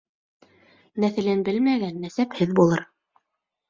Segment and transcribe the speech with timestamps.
[1.05, 2.87] Нәҫелен белмәгән нәсәпһеҙ булыр.